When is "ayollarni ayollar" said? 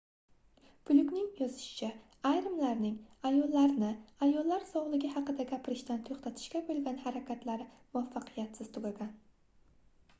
3.29-4.65